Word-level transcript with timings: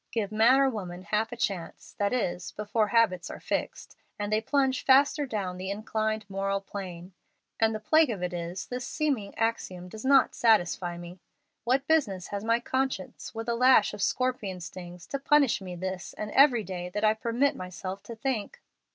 Give 0.11 0.31
man 0.31 0.59
or 0.59 0.67
woman 0.67 1.03
half 1.03 1.31
a 1.31 1.35
chance, 1.37 1.93
that 1.99 2.11
is, 2.11 2.53
before 2.53 2.87
habits 2.87 3.29
are 3.29 3.39
fixed, 3.39 3.95
and 4.17 4.33
they 4.33 4.41
plunge 4.41 4.83
faster 4.83 5.27
down 5.27 5.57
the 5.57 5.69
inclined 5.69 6.27
moral 6.27 6.59
plane. 6.59 7.13
And 7.59 7.75
the 7.75 7.79
plague 7.79 8.09
of 8.09 8.23
it 8.23 8.33
is, 8.33 8.65
this 8.65 8.83
seeming 8.87 9.37
axiom 9.37 9.89
does 9.89 10.03
not 10.03 10.33
satisfy 10.33 10.97
me. 10.97 11.19
What 11.65 11.85
business 11.85 12.29
has 12.29 12.43
my 12.43 12.59
conscience, 12.59 13.35
with 13.35 13.47
a 13.47 13.53
lash 13.53 13.93
of 13.93 14.01
scorpion 14.01 14.59
stings, 14.59 15.05
to 15.05 15.19
punish 15.19 15.61
me 15.61 15.75
this 15.75 16.13
and 16.13 16.31
every 16.31 16.63
day 16.63 16.89
that 16.89 17.03
I 17.03 17.13
permit 17.13 17.55
myself 17.55 18.01
to 18.05 18.15
think? 18.15 18.59